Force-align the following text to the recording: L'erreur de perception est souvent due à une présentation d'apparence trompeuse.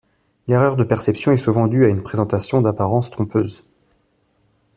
L'erreur 0.47 0.77
de 0.77 0.83
perception 0.83 1.31
est 1.31 1.37
souvent 1.37 1.67
due 1.67 1.85
à 1.85 1.89
une 1.89 2.01
présentation 2.01 2.63
d'apparence 2.63 3.11
trompeuse. 3.11 3.63